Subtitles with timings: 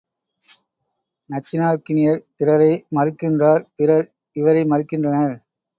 [1.29, 4.07] நச்சினார்க்கினியர் பிறரை மறுக்கின்றார் பிறர்
[4.35, 5.37] இவரை மறுக்கின்றனர்.